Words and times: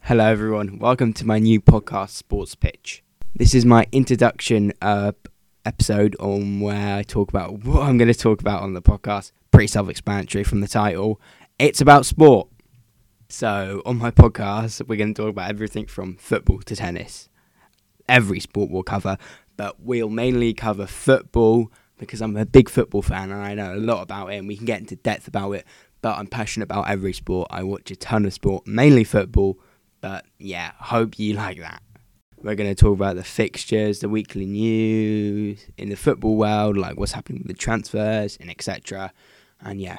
Hello, 0.00 0.24
everyone. 0.24 0.78
Welcome 0.80 1.12
to 1.14 1.26
my 1.26 1.38
new 1.38 1.60
podcast, 1.60 2.10
Sports 2.10 2.56
Pitch. 2.56 3.04
This 3.36 3.54
is 3.54 3.64
my 3.64 3.86
introduction 3.92 4.72
uh, 4.82 5.12
episode 5.64 6.16
on 6.18 6.60
where 6.60 6.96
I 6.96 7.02
talk 7.04 7.28
about 7.28 7.64
what 7.64 7.82
I'm 7.82 7.98
going 7.98 8.12
to 8.12 8.18
talk 8.18 8.40
about 8.40 8.62
on 8.62 8.74
the 8.74 8.82
podcast. 8.82 9.30
Pretty 9.52 9.68
self 9.68 9.88
explanatory 9.88 10.42
from 10.42 10.60
the 10.60 10.66
title. 10.66 11.20
It's 11.58 11.80
about 11.80 12.04
sport. 12.04 12.48
So, 13.28 13.80
on 13.86 13.98
my 13.98 14.10
podcast, 14.10 14.86
we're 14.88 14.96
going 14.96 15.14
to 15.14 15.22
talk 15.22 15.30
about 15.30 15.48
everything 15.48 15.86
from 15.86 16.16
football 16.16 16.58
to 16.62 16.74
tennis. 16.74 17.28
Every 18.08 18.40
sport 18.40 18.70
we'll 18.70 18.82
cover, 18.82 19.16
but 19.56 19.78
we'll 19.80 20.10
mainly 20.10 20.52
cover 20.52 20.86
football 20.86 21.70
because 21.98 22.20
I'm 22.20 22.36
a 22.36 22.44
big 22.44 22.68
football 22.68 23.02
fan 23.02 23.30
and 23.30 23.40
I 23.40 23.54
know 23.54 23.74
a 23.74 23.76
lot 23.76 24.02
about 24.02 24.32
it 24.32 24.38
and 24.38 24.48
we 24.48 24.56
can 24.56 24.66
get 24.66 24.80
into 24.80 24.96
depth 24.96 25.28
about 25.28 25.52
it. 25.52 25.64
But 26.00 26.18
I'm 26.18 26.26
passionate 26.26 26.64
about 26.64 26.90
every 26.90 27.12
sport. 27.12 27.46
I 27.50 27.62
watch 27.62 27.92
a 27.92 27.96
ton 27.96 28.26
of 28.26 28.32
sport, 28.32 28.66
mainly 28.66 29.04
football 29.04 29.60
but 30.02 30.26
yeah, 30.38 30.72
hope 30.78 31.18
you 31.18 31.32
like 31.32 31.58
that. 31.60 31.80
We're 32.42 32.56
going 32.56 32.68
to 32.68 32.74
talk 32.74 32.94
about 32.94 33.14
the 33.14 33.24
fixtures, 33.24 34.00
the 34.00 34.08
weekly 34.08 34.46
news 34.46 35.64
in 35.78 35.88
the 35.88 35.96
football 35.96 36.36
world, 36.36 36.76
like 36.76 36.98
what's 36.98 37.12
happening 37.12 37.42
with 37.42 37.48
the 37.48 37.54
transfers 37.54 38.36
and 38.38 38.50
etc. 38.50 39.12
And 39.60 39.80
yeah, 39.80 39.98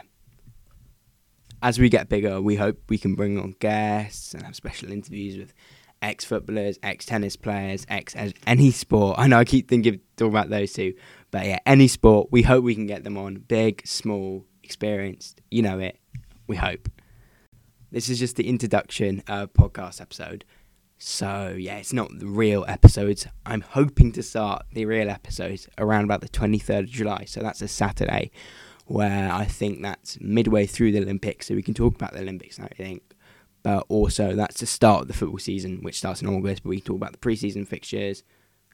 as 1.64 1.80
we 1.80 1.88
get 1.88 2.10
bigger, 2.10 2.42
we 2.42 2.58
hope 2.58 2.78
we 2.90 2.98
can 2.98 3.16
bring 3.16 3.40
on 3.40 3.56
guests 3.60 4.34
and 4.34 4.44
have 4.44 4.58
special 4.58 4.92
interviews 4.92 5.38
with 5.38 5.54
ex 6.02 6.26
footballers, 6.26 6.78
ex 6.84 7.06
tennis 7.06 7.38
players, 7.38 7.86
ex 7.88 8.14
any 8.46 8.72
sport. 8.72 9.18
I 9.18 9.28
know 9.28 9.40
I 9.40 9.46
keep 9.46 9.70
thinking 9.70 10.02
talking 10.18 10.34
about 10.34 10.50
those 10.50 10.74
two, 10.74 10.94
but 11.32 11.46
yeah, 11.46 11.60
any 11.66 11.88
sport. 11.88 12.28
We 12.30 12.42
hope 12.42 12.66
we 12.66 12.76
can 12.76 12.88
get 12.88 13.06
them 13.06 13.18
on, 13.18 13.36
big, 13.36 13.88
small, 13.88 14.46
experienced. 14.64 15.40
You 15.50 15.62
know 15.62 15.80
it. 15.80 15.98
We 16.46 16.58
hope. 16.58 16.90
This 17.94 18.10
is 18.10 18.18
just 18.18 18.38
the 18.38 18.50
introduction 18.50 19.22
uh, 19.28 19.46
podcast 19.46 20.02
episode. 20.02 20.46
So, 20.98 21.56
yeah, 21.56 21.78
it's 21.78 21.94
not 21.94 22.10
the 22.18 22.26
real 22.26 22.66
episodes. 22.68 23.28
I'm 23.46 23.62
hoping 23.62 24.12
to 24.14 24.24
start 24.24 24.66
the 24.74 24.88
real 24.88 25.12
episodes 25.12 25.68
around 25.78 26.06
about 26.06 26.22
the 26.22 26.30
23rd 26.30 26.80
of 26.80 26.90
July. 26.90 27.26
So, 27.26 27.42
that's 27.42 27.62
a 27.62 27.68
Saturday 27.68 28.32
where 28.88 29.32
I 29.32 29.46
think 29.46 29.84
that's 29.84 30.20
midway 30.20 30.66
through 30.66 30.94
the 30.94 31.02
Olympics. 31.02 31.46
So, 31.46 31.54
we 31.54 31.62
can 31.62 31.76
talk 31.76 31.94
about 31.94 32.14
the 32.14 32.22
Olympics, 32.22 32.60
I 32.60 32.66
think. 32.70 33.04
But 33.62 33.86
also, 33.90 34.34
that's 34.34 34.60
the 34.60 34.66
start 34.66 35.04
of 35.04 35.08
the 35.08 35.14
football 35.14 35.38
season, 35.38 35.84
which 35.84 36.00
starts 36.00 36.24
in 36.24 36.28
August. 36.28 36.64
But 36.64 36.70
we 36.70 36.78
can 36.78 36.86
talk 36.88 36.96
about 36.96 37.12
the 37.12 37.20
preseason 37.20 37.68
fixtures 37.68 38.24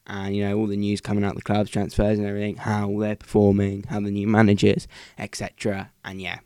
and, 0.08 0.34
you 0.34 0.48
know, 0.48 0.58
all 0.58 0.68
the 0.68 0.78
news 0.78 1.02
coming 1.02 1.26
out 1.26 1.32
of 1.32 1.36
the 1.36 1.42
clubs, 1.42 1.70
transfers 1.70 2.20
and 2.20 2.26
everything, 2.26 2.56
how 2.56 2.98
they're 2.98 3.18
performing, 3.18 3.84
how 3.84 4.00
the 4.00 4.12
new 4.12 4.28
managers, 4.28 4.88
etc. 5.18 5.92
And, 6.06 6.22
yeah, 6.22 6.40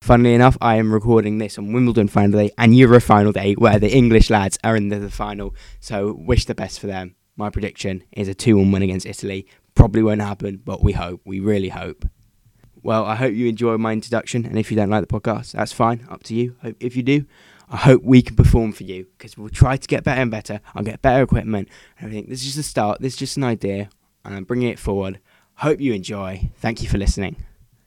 Funnily 0.00 0.32
enough, 0.34 0.56
I 0.62 0.76
am 0.76 0.94
recording 0.94 1.38
this 1.38 1.58
on 1.58 1.74
Wimbledon 1.74 2.08
final 2.08 2.40
day 2.40 2.50
and 2.56 2.74
Euro 2.74 3.00
final 3.00 3.32
day, 3.32 3.52
where 3.52 3.78
the 3.78 3.94
English 3.94 4.30
lads 4.30 4.58
are 4.64 4.74
in 4.74 4.88
the 4.88 5.10
final. 5.10 5.54
So, 5.78 6.14
wish 6.18 6.46
the 6.46 6.54
best 6.54 6.80
for 6.80 6.86
them. 6.86 7.16
My 7.36 7.50
prediction 7.50 8.02
is 8.12 8.26
a 8.26 8.34
2 8.34 8.56
1 8.56 8.72
win 8.72 8.82
against 8.82 9.04
Italy. 9.04 9.46
Probably 9.74 10.02
won't 10.02 10.22
happen, 10.22 10.62
but 10.64 10.82
we 10.82 10.92
hope. 10.92 11.20
We 11.26 11.38
really 11.38 11.68
hope. 11.68 12.06
Well, 12.82 13.04
I 13.04 13.14
hope 13.14 13.34
you 13.34 13.46
enjoyed 13.46 13.78
my 13.78 13.92
introduction. 13.92 14.46
And 14.46 14.58
if 14.58 14.70
you 14.70 14.76
don't 14.76 14.88
like 14.88 15.06
the 15.06 15.20
podcast, 15.20 15.52
that's 15.52 15.72
fine. 15.72 16.06
Up 16.10 16.22
to 16.24 16.34
you. 16.34 16.56
If 16.80 16.96
you 16.96 17.02
do, 17.02 17.26
I 17.68 17.76
hope 17.76 18.02
we 18.02 18.22
can 18.22 18.36
perform 18.36 18.72
for 18.72 18.84
you 18.84 19.06
because 19.18 19.36
we'll 19.36 19.50
try 19.50 19.76
to 19.76 19.86
get 19.86 20.02
better 20.02 20.22
and 20.22 20.30
better. 20.30 20.60
I'll 20.74 20.82
get 20.82 21.02
better 21.02 21.22
equipment 21.22 21.68
and 21.98 22.06
everything. 22.06 22.30
This 22.30 22.40
is 22.40 22.46
just 22.46 22.58
a 22.58 22.62
start. 22.62 23.02
This 23.02 23.12
is 23.12 23.18
just 23.18 23.36
an 23.36 23.44
idea, 23.44 23.90
and 24.24 24.34
I'm 24.34 24.44
bringing 24.44 24.70
it 24.70 24.78
forward. 24.78 25.20
Hope 25.56 25.78
you 25.78 25.92
enjoy. 25.92 26.50
Thank 26.56 26.82
you 26.82 26.88
for 26.88 26.96
listening. 26.96 27.36